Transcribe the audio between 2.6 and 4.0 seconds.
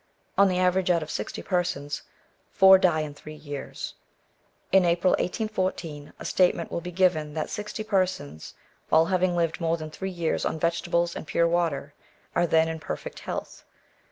die in three years.